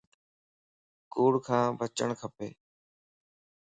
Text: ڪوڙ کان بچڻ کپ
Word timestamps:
ڪوڙ 1.13 1.33
کان 1.45 1.65
بچڻ 1.79 2.09
کپ 2.19 2.37